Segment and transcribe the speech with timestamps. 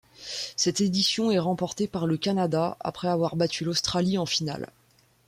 [0.55, 4.71] Cette édition est remportée par le Canada, après avoir battu l'Australie en finale.